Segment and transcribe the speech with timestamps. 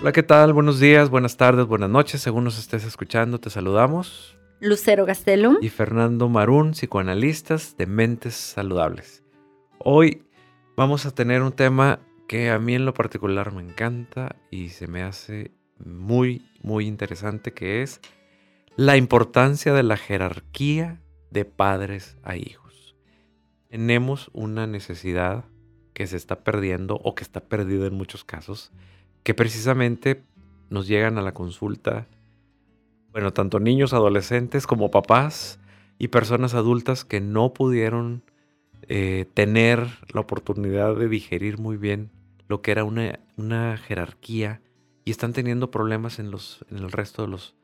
[0.00, 0.54] Hola, ¿qué tal?
[0.54, 4.34] Buenos días, buenas tardes, buenas noches, según nos estés escuchando, te saludamos.
[4.58, 5.58] Lucero Gastelum.
[5.60, 9.22] Y Fernando Marún, psicoanalistas de Mentes Saludables.
[9.78, 10.22] Hoy
[10.74, 14.86] vamos a tener un tema que a mí en lo particular me encanta y se
[14.86, 18.00] me hace muy, muy interesante, que es
[18.76, 22.96] la importancia de la jerarquía de padres a hijos.
[23.68, 25.44] Tenemos una necesidad
[25.92, 28.72] que se está perdiendo o que está perdida en muchos casos,
[29.22, 30.22] que precisamente
[30.70, 32.06] nos llegan a la consulta,
[33.12, 35.58] bueno, tanto niños, adolescentes como papás
[35.98, 38.22] y personas adultas que no pudieron
[38.88, 42.10] eh, tener la oportunidad de digerir muy bien
[42.48, 44.60] lo que era una, una jerarquía
[45.04, 47.54] y están teniendo problemas en, los, en el resto de los,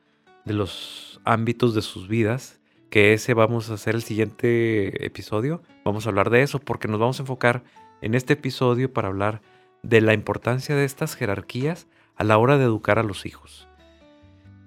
[0.45, 5.61] de los ámbitos de sus vidas, que ese vamos a hacer el siguiente episodio.
[5.83, 7.63] Vamos a hablar de eso porque nos vamos a enfocar
[8.01, 9.41] en este episodio para hablar
[9.83, 13.67] de la importancia de estas jerarquías a la hora de educar a los hijos.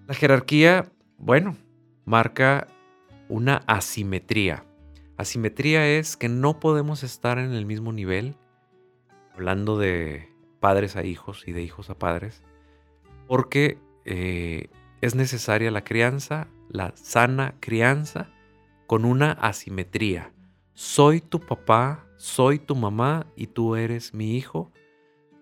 [0.06, 1.56] La jerarquía, bueno,
[2.04, 2.66] marca
[3.28, 4.64] una asimetría.
[5.16, 8.36] Asimetría es que no podemos estar en el mismo nivel,
[9.34, 10.28] hablando de
[10.60, 12.42] padres a hijos y de hijos a padres,
[13.26, 14.68] porque eh,
[15.00, 18.28] es necesaria la crianza, la sana crianza,
[18.86, 20.32] con una asimetría.
[20.74, 24.72] Soy tu papá, soy tu mamá y tú eres mi hijo,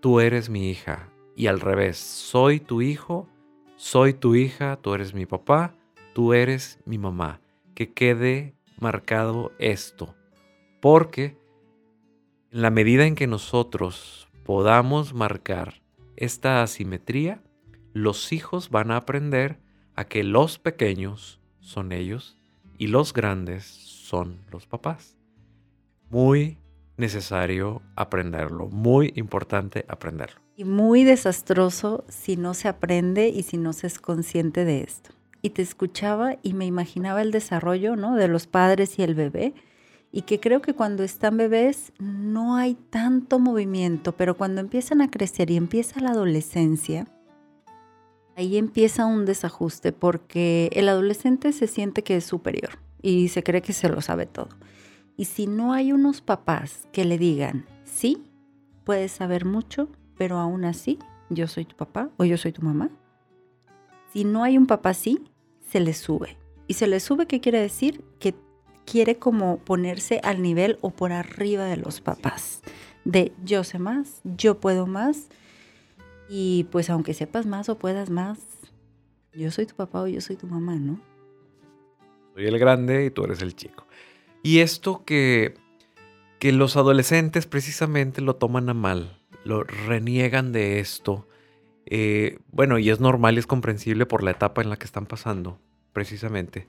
[0.01, 1.11] tú eres mi hija.
[1.37, 3.29] Y al revés, soy tu hijo,
[3.77, 5.75] soy tu hija, tú eres mi papá,
[6.15, 7.41] tú eres mi mamá.
[7.75, 10.15] Que quede marcado esto.
[10.81, 11.37] Porque
[12.51, 15.83] en la medida en que nosotros podamos marcar
[16.17, 17.43] esta asimetría,
[17.93, 19.61] los hijos van a aprender
[19.95, 22.37] a que los pequeños son ellos
[22.79, 25.19] y los grandes son los papás.
[26.11, 26.59] Muy
[26.99, 30.41] necesario aprenderlo, muy importante aprenderlo.
[30.57, 35.11] Y muy desastroso si no se aprende y si no se es consciente de esto.
[35.41, 38.17] Y te escuchaba y me imaginaba el desarrollo ¿no?
[38.17, 39.55] de los padres y el bebé
[40.11, 45.11] y que creo que cuando están bebés no hay tanto movimiento, pero cuando empiezan a
[45.11, 47.07] crecer y empieza la adolescencia,
[48.37, 53.63] ahí empieza un desajuste porque el adolescente se siente que es superior y se cree
[53.63, 54.49] que se lo sabe todo.
[55.19, 58.23] Y si no hay unos papás que le digan, sí,
[58.85, 62.89] puedes saber mucho, pero aún así yo soy tu papá o yo soy tu mamá.
[64.13, 65.25] Si no hay un papá así,
[65.69, 66.39] se le sube.
[66.69, 68.05] Y se le sube, ¿qué quiere decir?
[68.21, 68.37] Que
[68.87, 72.63] quiere como ponerse al nivel o por arriba de los papás.
[73.05, 75.31] De yo sé más, yo puedo más.
[76.29, 78.39] Y pues aunque sepas más o puedas más,
[79.35, 81.01] yo soy tu papá o yo soy tu mamá, ¿no?
[82.35, 83.88] Soy el grande y tú eres el chico.
[84.43, 85.55] Y esto que,
[86.39, 91.27] que los adolescentes precisamente lo toman a mal, lo reniegan de esto.
[91.87, 95.07] Eh, bueno, y es normal y es comprensible por la etapa en la que están
[95.07, 95.59] pasando,
[95.93, 96.67] precisamente.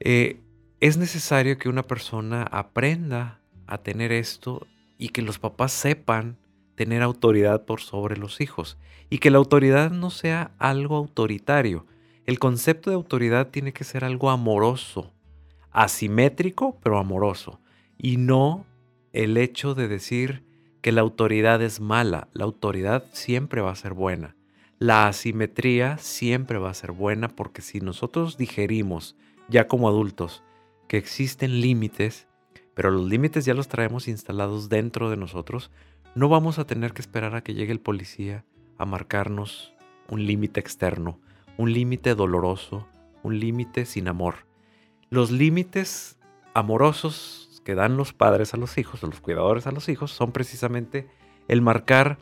[0.00, 0.40] Eh,
[0.80, 4.66] es necesario que una persona aprenda a tener esto
[4.98, 6.36] y que los papás sepan
[6.74, 11.86] tener autoridad por sobre los hijos y que la autoridad no sea algo autoritario.
[12.26, 15.12] El concepto de autoridad tiene que ser algo amoroso,
[15.72, 17.60] asimétrico pero amoroso
[17.98, 18.66] y no
[19.12, 20.44] el hecho de decir
[20.80, 22.28] que la autoridad es mala.
[22.32, 24.36] La autoridad siempre va a ser buena.
[24.78, 29.16] La asimetría siempre va a ser buena porque si nosotros digerimos
[29.48, 30.42] ya como adultos
[30.88, 32.26] que existen límites,
[32.74, 35.70] pero los límites ya los traemos instalados dentro de nosotros,
[36.14, 38.44] no vamos a tener que esperar a que llegue el policía
[38.76, 39.72] a marcarnos
[40.08, 41.20] un límite externo,
[41.56, 42.88] un límite doloroso,
[43.22, 44.46] un límite sin amor.
[45.12, 46.16] Los límites
[46.54, 50.32] amorosos que dan los padres a los hijos, o los cuidadores a los hijos, son
[50.32, 51.06] precisamente
[51.48, 52.16] el marcar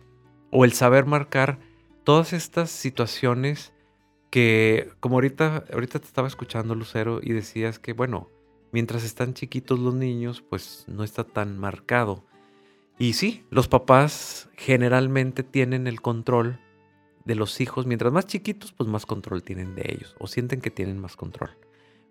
[0.51, 1.61] o el saber marcar
[2.03, 3.73] todas estas situaciones
[4.29, 8.29] que, como ahorita, ahorita te estaba escuchando, Lucero, y decías que, bueno,
[8.73, 12.25] mientras están chiquitos los niños, pues no está tan marcado.
[12.99, 16.59] Y sí, los papás generalmente tienen el control
[17.25, 17.87] de los hijos.
[17.87, 21.51] Mientras más chiquitos, pues más control tienen de ellos, o sienten que tienen más control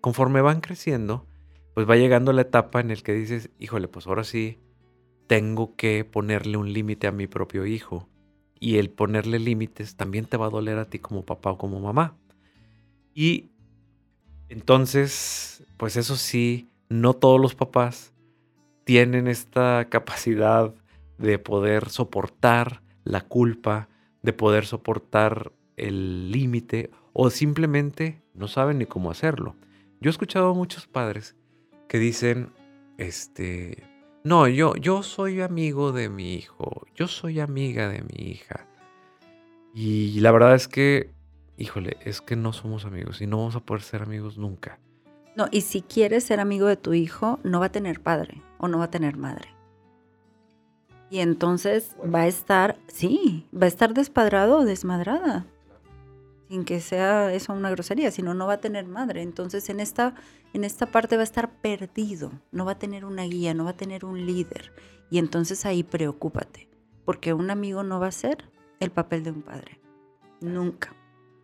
[0.00, 1.26] conforme van creciendo,
[1.74, 4.58] pues va llegando la etapa en la que dices, híjole, pues ahora sí
[5.26, 8.08] tengo que ponerle un límite a mi propio hijo.
[8.58, 11.80] Y el ponerle límites también te va a doler a ti como papá o como
[11.80, 12.16] mamá.
[13.14, 13.50] Y
[14.48, 18.12] entonces, pues eso sí, no todos los papás
[18.84, 20.74] tienen esta capacidad
[21.16, 23.88] de poder soportar la culpa,
[24.22, 29.54] de poder soportar el límite o simplemente no saben ni cómo hacerlo.
[30.00, 31.36] Yo he escuchado a muchos padres
[31.86, 32.52] que dicen,
[32.96, 33.82] este,
[34.24, 38.66] no, yo, yo soy amigo de mi hijo, yo soy amiga de mi hija.
[39.74, 41.10] Y la verdad es que,
[41.58, 44.78] híjole, es que no somos amigos y no vamos a poder ser amigos nunca.
[45.36, 48.68] No, y si quieres ser amigo de tu hijo, no va a tener padre o
[48.68, 49.48] no va a tener madre.
[51.10, 55.44] Y entonces va a estar, sí, va a estar despadrado o desmadrada.
[56.50, 59.22] Sin que sea eso una grosería, sino no va a tener madre.
[59.22, 60.16] Entonces en esta,
[60.52, 63.70] en esta parte va a estar perdido, no va a tener una guía, no va
[63.70, 64.72] a tener un líder.
[65.12, 66.68] Y entonces ahí preocúpate,
[67.04, 68.48] porque un amigo no va a ser
[68.80, 69.80] el papel de un padre.
[70.40, 70.92] Nunca,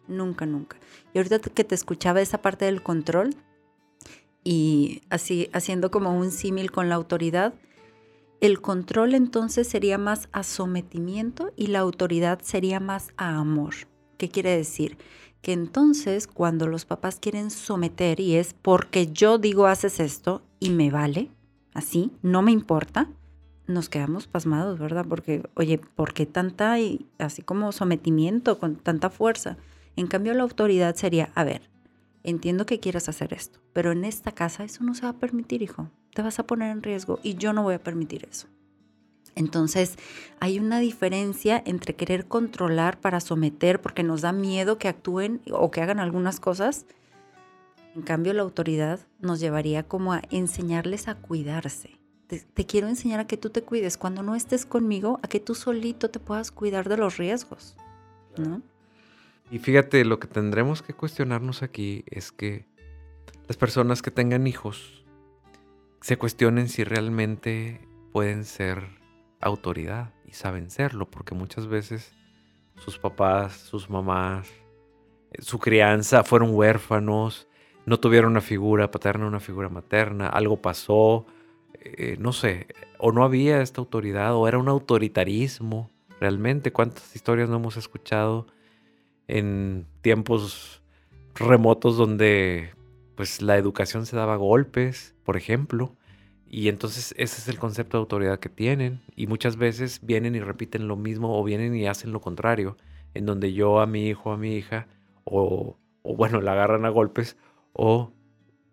[0.08, 0.76] nunca, nunca.
[1.14, 3.36] Y ahorita que te escuchaba esa parte del control
[4.42, 7.54] y así haciendo como un símil con la autoridad,
[8.40, 13.74] el control entonces sería más a sometimiento y la autoridad sería más a amor.
[14.16, 14.96] ¿Qué quiere decir?
[15.42, 20.70] Que entonces cuando los papás quieren someter y es porque yo digo haces esto y
[20.70, 21.30] me vale,
[21.74, 23.08] así, no me importa,
[23.66, 25.04] nos quedamos pasmados, ¿verdad?
[25.08, 29.56] Porque, oye, ¿por qué tanta, y así como sometimiento, con tanta fuerza?
[29.96, 31.68] En cambio, la autoridad sería, a ver,
[32.22, 35.62] entiendo que quieras hacer esto, pero en esta casa eso no se va a permitir,
[35.62, 35.90] hijo.
[36.14, 38.48] Te vas a poner en riesgo y yo no voy a permitir eso.
[39.34, 39.96] Entonces,
[40.40, 45.70] hay una diferencia entre querer controlar para someter porque nos da miedo que actúen o
[45.70, 46.86] que hagan algunas cosas.
[47.94, 53.26] En cambio, la autoridad nos llevaría como a enseñarles a cuidarse te, quiero enseñar a
[53.26, 56.88] que tú te cuides cuando no estés conmigo, a que tú solito te puedas cuidar
[56.88, 57.76] de los riesgos,
[58.36, 58.62] ¿no?
[59.50, 62.66] Y fíjate, lo que tendremos que cuestionarnos aquí es que
[63.46, 65.04] las personas que tengan hijos
[66.00, 67.80] se cuestionen si realmente
[68.12, 68.88] pueden ser
[69.46, 72.12] autoridad y saben serlo, porque muchas veces
[72.76, 74.48] sus papás, sus mamás,
[75.32, 77.48] eh, su crianza fueron huérfanos,
[77.86, 81.26] no tuvieron una figura paterna, una figura materna, algo pasó,
[81.74, 82.66] eh, no sé,
[82.98, 85.90] o no había esta autoridad, o era un autoritarismo,
[86.20, 86.72] realmente.
[86.72, 88.46] ¿Cuántas historias no hemos escuchado
[89.28, 90.82] en tiempos
[91.34, 92.70] remotos donde
[93.14, 95.94] pues la educación se daba golpes, por ejemplo?
[96.48, 99.02] Y entonces ese es el concepto de autoridad que tienen.
[99.14, 102.76] Y muchas veces vienen y repiten lo mismo o vienen y hacen lo contrario,
[103.14, 104.86] en donde yo a mi hijo, a mi hija,
[105.24, 107.36] o, o bueno, la agarran a golpes,
[107.72, 108.12] o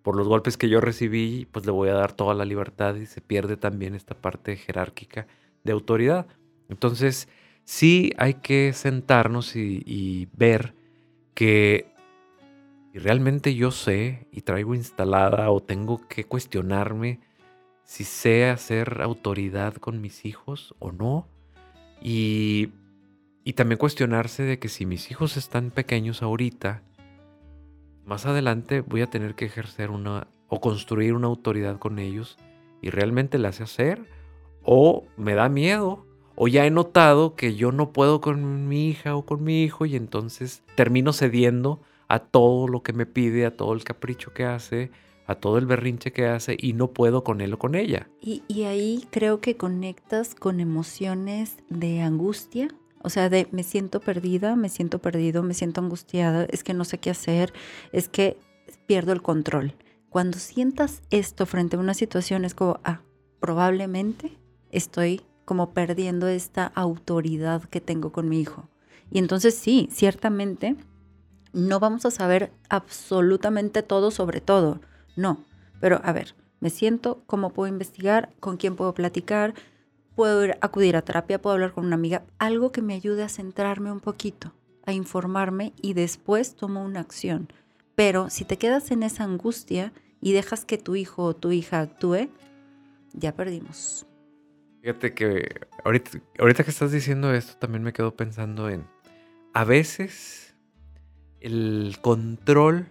[0.03, 3.05] por los golpes que yo recibí, pues le voy a dar toda la libertad y
[3.05, 5.27] se pierde también esta parte jerárquica
[5.63, 6.27] de autoridad.
[6.69, 7.29] Entonces,
[7.63, 10.75] sí hay que sentarnos y, ver
[11.33, 11.91] que
[12.93, 17.21] realmente yo sé y traigo instalada o tengo que cuestionarme
[17.83, 21.27] si sé hacer autoridad con mis hijos o no.
[22.01, 22.69] Y,
[23.44, 26.81] y también cuestionarse de que si mis hijos están pequeños ahorita,
[28.06, 32.38] más adelante voy a tener que ejercer una o construir una autoridad con ellos
[32.81, 34.06] y realmente la hace hacer
[34.62, 36.06] o me da miedo
[36.36, 39.86] o ya he notado que yo no puedo con mi hija o con mi hijo
[39.86, 44.45] y entonces termino cediendo a todo lo que me pide, a todo el capricho que
[44.45, 44.91] hace,
[45.25, 48.09] a todo el berrinche que hace y no puedo con él o con ella.
[48.21, 52.69] Y, ahí creo que conectas con emociones de angustia,
[53.01, 56.85] o sea, de me siento perdida, me siento perdido, me siento angustiada, es que no
[56.85, 57.53] sé qué hacer,
[57.91, 58.37] es que
[58.85, 59.75] pierdo el control.
[60.09, 63.01] Cuando sientas esto frente a una situación es como, ah,
[63.39, 64.37] probablemente
[64.71, 68.69] estoy como perdiendo esta autoridad que tengo con mi hijo.
[69.12, 70.75] Y entonces sí, ciertamente
[71.51, 74.79] no vamos a saber absolutamente todo sobre todo,
[75.15, 75.43] no.
[75.79, 79.53] Pero a ver, me siento, cómo puedo investigar, con quién puedo platicar,
[80.15, 83.29] puedo ir, acudir a terapia, puedo hablar con una amiga, algo que me ayude a
[83.29, 84.53] centrarme un poquito,
[84.86, 87.51] a informarme y después tomo una acción.
[87.96, 91.82] Pero si te quedas en esa angustia y dejas que tu hijo o tu hija
[91.82, 92.29] actúe,
[93.13, 94.05] ya perdimos.
[94.82, 98.86] Fíjate que ahorita, ahorita que estás diciendo esto, también me quedo pensando en,
[99.53, 100.55] a veces
[101.39, 102.88] el control,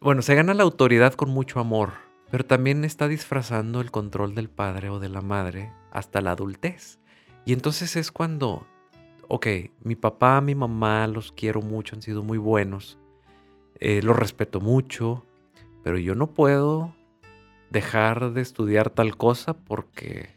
[0.00, 1.92] bueno, se gana la autoridad con mucho amor,
[2.30, 7.00] pero también está disfrazando el control del padre o de la madre hasta la adultez.
[7.44, 8.66] Y entonces es cuando,
[9.26, 9.46] ok,
[9.82, 12.98] mi papá, mi mamá, los quiero mucho, han sido muy buenos,
[13.80, 15.24] eh, los respeto mucho,
[15.82, 16.94] pero yo no puedo
[17.70, 20.30] dejar de estudiar tal cosa porque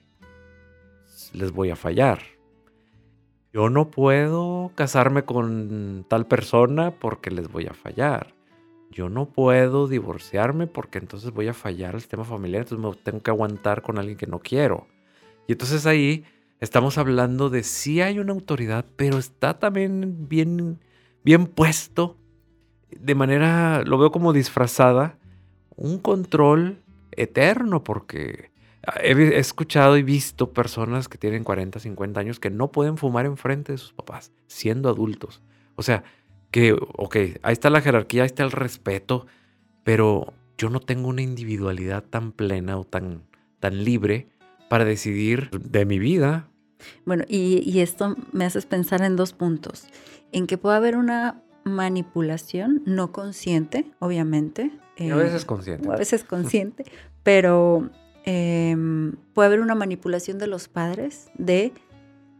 [1.34, 2.20] les voy a fallar.
[3.53, 8.34] Yo no puedo casarme con tal persona porque les voy a fallar.
[8.92, 13.24] Yo no puedo divorciarme porque entonces voy a fallar el sistema familiar, entonces me tengo
[13.24, 14.88] que aguantar con alguien que no quiero.
[15.48, 16.26] Y entonces ahí
[16.60, 20.80] estamos hablando de si hay una autoridad, pero está también bien,
[21.24, 22.18] bien puesto,
[22.90, 25.18] de manera, lo veo como disfrazada,
[25.76, 28.52] un control eterno, porque
[29.02, 33.72] he escuchado y visto personas que tienen 40, 50 años que no pueden fumar enfrente
[33.72, 35.42] de sus papás, siendo adultos,
[35.76, 36.04] O sea,
[36.51, 39.25] que, ok, ahí está la jerarquía, ahí está el respeto,
[39.84, 43.24] pero yo no tengo una individualidad tan plena o tan,
[43.60, 44.27] tan libre
[44.70, 46.48] para decidir de mi vida.
[47.05, 49.88] Bueno, y, esto me haces pensar en dos puntos.
[50.31, 54.72] En que puede haber una manipulación no consciente, obviamente.
[55.00, 55.88] a veces consciente.
[55.89, 56.86] a veces consciente,
[57.24, 57.89] pero
[58.25, 61.72] em, puede haber una manipulación de los padres de,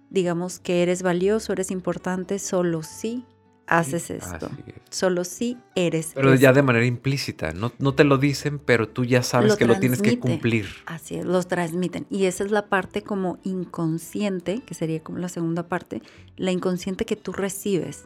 [0.09, 3.25] digamos, que eres valioso, eres importante solo si
[3.67, 4.49] haces esto.
[4.89, 6.11] Solo si eres.
[6.13, 9.65] Pero ya de manera implícita, no, no, te lo dicen, pero tú ya sabes que
[9.65, 10.67] lo tienes que cumplir.
[10.85, 12.05] Así es, los transmiten.
[12.09, 16.01] Y esa es la parte como inconsciente, que sería como la segunda parte,
[16.35, 18.05] la inconsciente que tú recibes.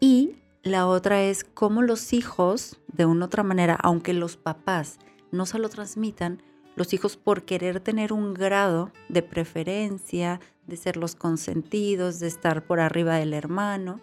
[0.00, 4.98] Y la otra es cómo los hijos, de una otra manera, aunque los papás
[5.32, 6.42] no se lo transmitan,
[6.76, 12.66] los hijos por querer tener un grado de preferencia, de ser los consentidos, de estar
[12.66, 14.00] por arriba del hermano,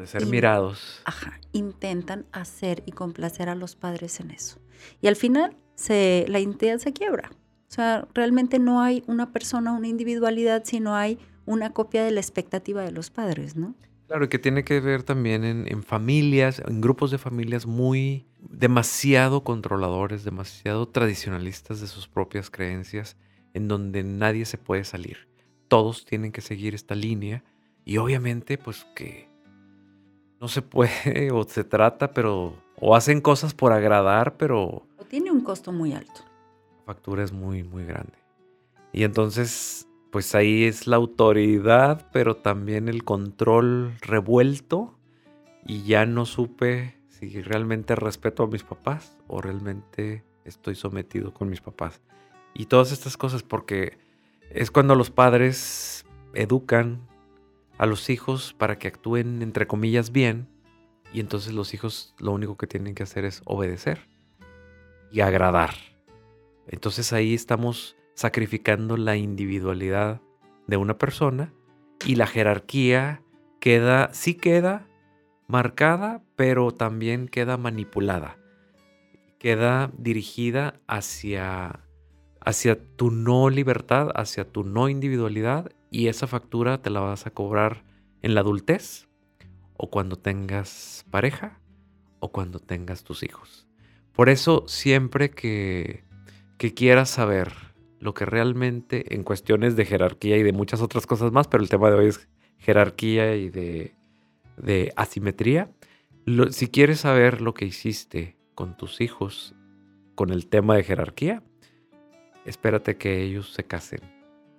[0.00, 1.00] de ser mirados.
[1.04, 4.58] Ajá, intentan hacer y complacer a los padres en eso.
[5.00, 7.30] Y al final se, la identidad se quiebra.
[7.32, 12.20] O sea, realmente no hay una persona, una individualidad, sino hay una copia de la
[12.20, 13.76] expectativa de los padres, ¿no?
[14.08, 18.26] Claro, y que tiene que ver también en, en, familias, en grupos de familias muy
[18.40, 23.16] demasiado controladores, demasiado tradicionalistas de sus propias creencias,
[23.54, 25.28] en donde nadie se puede salir.
[25.68, 27.44] Todos tienen que seguir esta línea
[27.84, 29.29] y obviamente pues que
[30.40, 34.86] no se puede o se trata, pero o hacen cosas por agradar, pero...
[34.98, 36.22] O tiene un costo muy alto.
[36.78, 38.14] La factura es muy, muy grande.
[38.92, 44.96] Y entonces, pues ahí es la autoridad, pero también el control revuelto.
[45.66, 51.50] Y ya no supe si realmente respeto a mis papás o realmente estoy sometido con
[51.50, 52.00] mis papás.
[52.54, 53.98] Y todas estas cosas porque
[54.48, 57.06] es cuando los padres educan
[57.80, 60.46] a los hijos para que actúen entre comillas bien
[61.14, 64.06] y entonces los hijos lo único que tienen que hacer es obedecer
[65.10, 65.70] y agradar.
[66.66, 70.20] Entonces ahí estamos sacrificando la individualidad
[70.66, 71.54] de una persona
[72.04, 73.22] y la jerarquía
[73.60, 74.86] queda, sí queda
[75.46, 78.36] marcada, pero también queda manipulada.
[79.38, 81.80] Queda dirigida hacia,
[82.40, 87.30] hacia tu no libertad, hacia tu no individualidad y esa factura te la vas a
[87.30, 87.84] cobrar
[88.22, 89.08] en la adultez
[89.76, 91.60] o cuando tengas pareja
[92.18, 93.66] o cuando tengas tus hijos.
[94.12, 96.04] Por eso siempre que,
[96.58, 97.52] que quieras saber
[97.98, 101.68] lo que realmente en cuestiones de jerarquía y de muchas otras cosas más, pero el
[101.68, 102.28] tema de hoy es
[102.58, 103.94] jerarquía y de,
[104.56, 105.70] de asimetría,
[106.50, 109.54] si quieres saber lo que hiciste con tus hijos
[110.14, 111.42] con el tema de jerarquía,
[112.44, 114.00] espérate que ellos se casen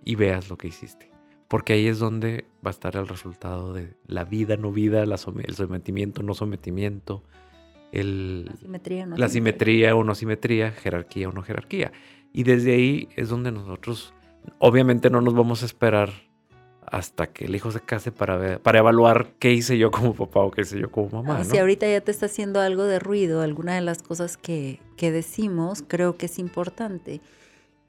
[0.03, 1.11] y veas lo que hiciste
[1.51, 5.17] porque ahí es donde va a estar el resultado de la vida, no vida, el
[5.17, 7.23] sometimiento, no sometimiento,
[7.91, 11.91] el, la, simetría, la simetría o no simetría, jerarquía o no jerarquía.
[12.31, 14.13] Y desde ahí es donde nosotros,
[14.59, 16.11] obviamente no nos vamos a esperar
[16.85, 20.39] hasta que el hijo se case para, ver, para evaluar qué hice yo como papá
[20.39, 21.43] o qué hice yo como mamá.
[21.43, 25.11] Si ahorita ya te está haciendo algo de ruido, alguna de las cosas que, que
[25.11, 27.19] decimos, creo que es importante.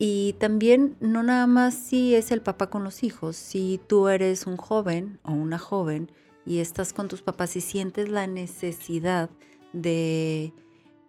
[0.04, 4.48] Y también no nada más si es el papá con los hijos, si tú eres
[4.48, 6.10] un joven o una joven
[6.44, 9.30] y estás con tus papás y sientes la necesidad
[9.72, 10.52] de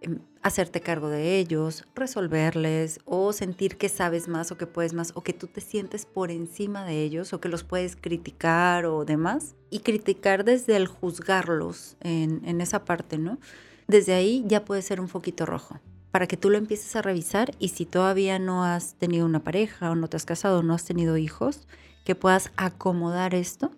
[0.01, 5.11] em, hacerte cargo de ellos, resolverles o sentir que sabes más o que puedes más
[5.15, 9.05] o que tú te sientes por encima de ellos o que los puedes criticar o
[9.05, 9.55] demás.
[9.71, 13.39] Y criticar desde el juzgarlos en, en esa parte, ¿no?
[13.87, 15.79] Desde ahí ya puede ser un foquito rojo
[16.13, 19.89] para que tú lo empieces a revisar y si todavía no has tenido una pareja
[19.89, 21.67] o no te has casado o no has tenido hijos,
[22.05, 23.71] que puedas acomodar esto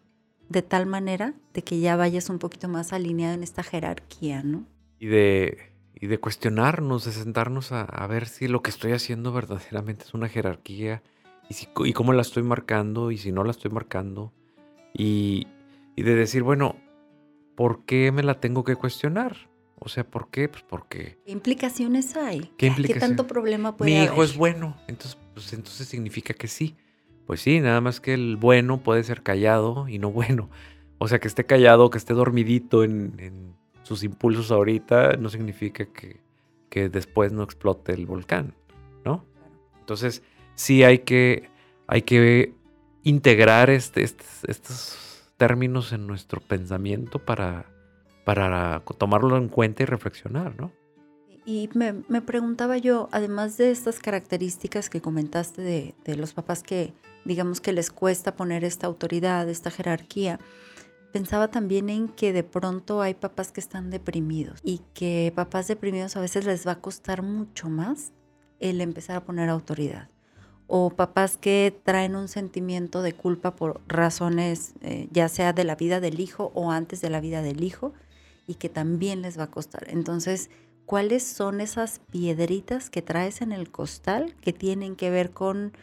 [0.49, 4.65] de tal manera de que ya vayas un poquito más alineado en esta jerarquía, ¿no?
[4.99, 10.03] Y de, y de cuestionarnos, de sentarnos a, ver si lo que estoy haciendo verdaderamente
[10.03, 11.03] es una jerarquía
[11.49, 14.33] y, si, y cómo la estoy marcando y si no la estoy marcando.
[14.93, 15.47] Y,
[15.95, 16.75] y de decir, bueno,
[17.55, 19.37] ¿por qué me la tengo que cuestionar?
[19.85, 20.49] O sea, ¿por qué?
[20.49, 21.19] Pues porque...
[21.23, 22.51] ¿Qué implicaciones hay?
[22.57, 24.11] ¿Qué, tanto problema puede Mi haber?
[24.11, 26.75] hijo es bueno, entonces, pues entonces significa que sí.
[27.27, 30.49] Pues sí, nada más que el bueno puede ser callado y no bueno.
[30.97, 36.19] O sea, que esté callado, que esté dormidito en, sus impulsos ahorita, no significa que,
[36.71, 38.55] que, después no explote el volcán,
[39.05, 39.23] ¿no?
[39.79, 40.23] Entonces,
[40.55, 41.51] sí hay que,
[41.85, 42.55] hay que
[43.03, 47.74] integrar este, estos términos en nuestro pensamiento para
[48.25, 50.71] para tomarlo en cuenta y reflexionar, ¿no?
[51.45, 55.61] Y me, preguntaba yo, además de estas características que comentaste
[56.03, 60.39] de, los papás que, digamos que les cuesta poner esta autoridad, esta jerarquía,
[61.13, 66.17] pensaba también en que de pronto hay papás que están deprimidos y que papás deprimidos
[66.17, 68.11] a veces les va a costar mucho más
[68.59, 70.09] el empezar a poner autoridad.
[70.65, 75.75] O papás que traen un sentimiento de culpa por razones eh, ya sea de la
[75.75, 77.93] vida del hijo o antes de la vida del hijo
[78.47, 79.87] y que también les va a costar.
[79.89, 80.49] Entonces,
[80.85, 85.73] ¿cuáles son esas piedritas que traes en el costal que tienen que ver con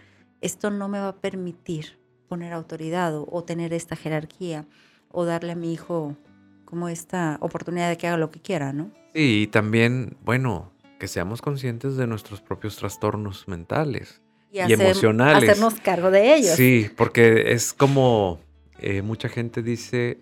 [0.43, 4.67] esto no me va a permitir poner autoridad o, tener esta jerarquía
[5.11, 6.17] o darle a mi hijo
[6.65, 8.91] como esta oportunidad de que haga lo que quiera, ¿no?
[9.15, 15.49] Sí, y también, bueno, que seamos conscientes de nuestros propios trastornos mentales y, emocionales.
[15.51, 16.57] Hacernos cargo de ellos.
[16.57, 18.41] Sí, porque es como
[18.79, 20.19] eh, mucha gente dice,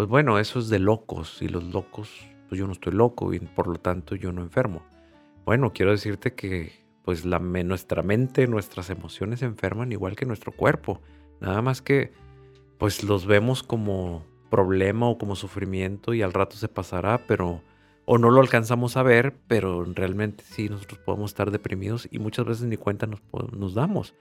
[0.00, 2.08] pues bueno, eso es de locos y los locos,
[2.48, 4.80] pues yo no estoy loco y por lo tanto yo no enfermo.
[5.44, 6.72] Bueno, quiero decirte que
[7.04, 11.02] pues la, nuestra mente, nuestras emociones se enferman igual que nuestro cuerpo.
[11.42, 12.14] Nada más que
[12.78, 17.60] pues los vemos como problema o como sufrimiento y al rato se pasará, pero
[18.06, 22.46] o no lo alcanzamos a ver, pero realmente sí nosotros podemos estar deprimidos y muchas
[22.46, 23.20] veces ni cuenta nos,
[23.52, 24.14] nos damos.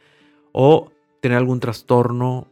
[0.52, 2.48] O tener algún trastorno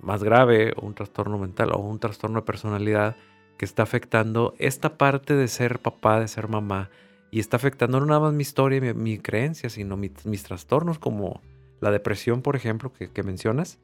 [0.00, 3.16] más grave o un trastorno mental o un trastorno de personalidad
[3.56, 6.90] que está afectando esta parte de ser papá, de ser mamá,
[7.30, 11.40] y está afectando no nada más mi historia y mi, creencia, sino mis, trastornos como
[11.80, 13.78] la depresión, por ejemplo, que, mencionas,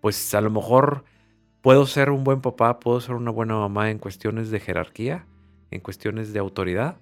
[0.00, 1.04] pues a lo mejor
[1.62, 5.26] puedo ser un buen papá, puedo ser una buena mamá en cuestiones de jerarquía,
[5.70, 6.96] en cuestiones de autoridad,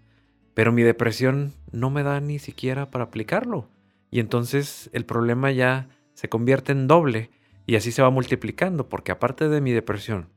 [0.54, 3.68] pero mi depresión no me da ni siquiera para aplicarlo.
[4.10, 7.30] Y entonces el problema ya se convierte en doble
[7.66, 10.28] y así se va multiplicando, porque aparte de mi depresión,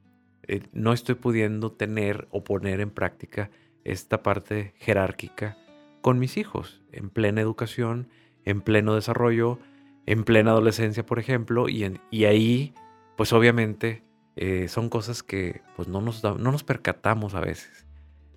[0.44, 3.50] eh, no estoy pudiendo tener o poner en práctica
[3.84, 5.58] esta parte jerárquica
[6.02, 8.10] con mis hijos, en plena educación,
[8.46, 9.60] en pleno desarrollo,
[10.06, 12.74] en plena adolescencia, por ejemplo, y, y ahí,
[13.18, 14.04] pues obviamente,
[14.38, 17.86] eh, son cosas que pues, no, nos no nos percatamos a veces.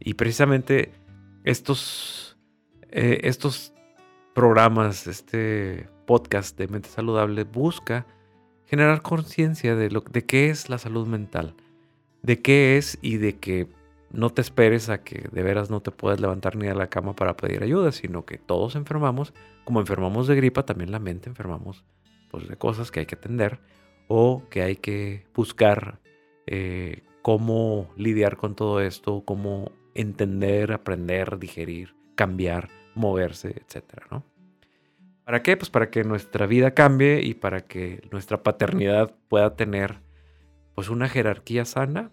[0.01, 0.93] Y precisamente
[1.45, 2.39] estos,
[2.91, 3.73] eh, estos
[4.35, 8.07] programas, este podcast de Mente Saludable busca
[8.71, 11.55] generar conciencia de, lo, de qué es la salud mental,
[12.23, 13.67] de qué es y de que
[14.13, 17.17] no te esperes a que de veras no te puedas levantar ni a la cama
[17.17, 21.85] para pedir ayuda, sino que todos enfermamos, como enfermamos de gripa, también la mente enfermamos
[22.31, 23.59] pues, de cosas que hay que atender
[24.07, 25.99] o que hay que buscar
[26.47, 34.25] eh, cómo lidiar con todo esto, cómo entender, aprender, digerir, cambiar, moverse, etcétera, ¿no?
[35.31, 35.57] ¿Para qué?
[35.57, 40.01] Pues para que nuestra vida cambie y para que nuestra paternidad pueda tener
[40.75, 42.11] pues una jerarquía sana.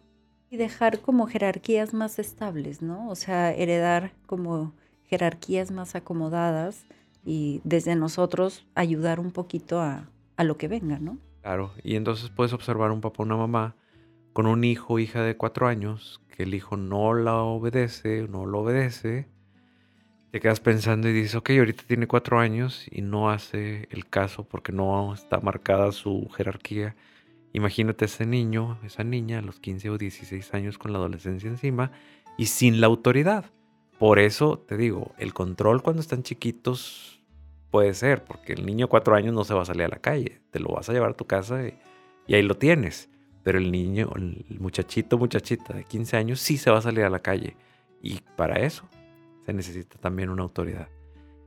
[0.51, 3.09] Y dejar como jerarquías más estables, ¿no?
[3.09, 4.75] O sea, heredar como
[5.05, 6.85] jerarquías más acomodadas
[7.25, 11.17] y desde nosotros ayudar un poquito a, a lo que venga, ¿no?
[11.41, 13.75] Claro, y entonces puedes observar un papá o una mamá
[14.31, 18.45] con un hijo o hija de cuatro años que el hijo no la obedece, no
[18.45, 19.27] lo obedece,
[20.31, 24.43] te quedas pensando y dices, ok, ahorita tiene cuatro años y no hace el caso
[24.43, 26.95] porque no está marcada su jerarquía.
[27.53, 31.91] Imagínate ese niño, esa niña a los 15 o 16 años con la adolescencia encima
[32.37, 33.45] y sin la autoridad.
[33.99, 37.23] Por eso te digo, el control cuando están chiquitos
[37.71, 39.99] puede ser, porque el niño de cuatro años no se va a salir a la
[39.99, 43.09] calle, te lo vas a llevar a tu casa y, ahí lo tienes.
[43.43, 47.09] Pero el niño, el muchachito, muchachita de 15 años sí se va a salir a
[47.09, 47.55] la calle.
[48.01, 48.83] Y para eso
[49.47, 50.89] se necesita también una autoridad.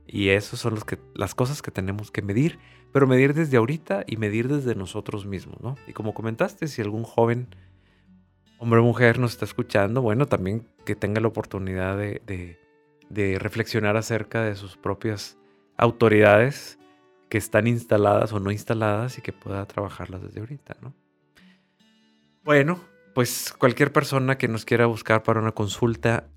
[0.07, 2.57] Y eso son los que, las cosas que tenemos que medir,
[2.91, 5.75] pero medir desde ahorita y medir desde nosotros mismos, ¿no?
[5.85, 7.47] Y como comentaste, si algún joven,
[8.57, 12.57] hombre o mujer, nos está escuchando, bueno, también que tenga la oportunidad de,
[13.07, 15.37] de reflexionar acerca de sus propias
[15.77, 16.79] autoridades
[17.29, 20.95] que están instaladas o no instaladas y que pueda trabajarlas desde ahorita, ¿no?
[22.43, 22.79] Bueno,
[23.13, 26.27] pues cualquier persona que nos quiera buscar para una consulta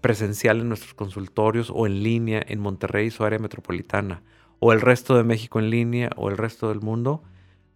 [0.00, 4.22] presencial en nuestros consultorios o en línea en Monterrey, su área metropolitana,
[4.58, 7.22] o el resto de México en línea o el resto del mundo,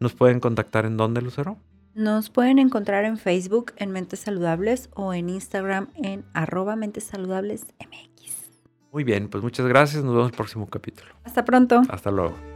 [0.00, 1.58] ¿nos pueden contactar en dónde, Lucero?
[1.94, 7.66] Nos pueden encontrar en Facebook en Mentes Saludables o en Instagram en arroba Mentes Saludables
[7.78, 8.50] MX.
[8.92, 10.02] Muy bien, pues muchas gracias.
[10.02, 11.14] Nos vemos en el próximo capítulo.
[11.24, 11.82] Hasta pronto.
[11.88, 12.53] Hasta luego.